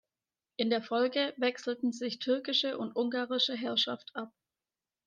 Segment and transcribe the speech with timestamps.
[0.55, 4.33] In der Folge wechselten sich türkische und ungarische Herrschaft ab.